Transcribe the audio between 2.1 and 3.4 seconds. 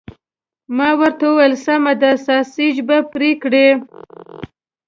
ساسیج به پرې